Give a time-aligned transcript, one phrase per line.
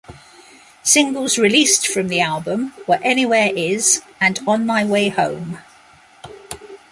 [0.81, 5.59] Singles released from the album were "Anywhere Is" and "On My Way Home".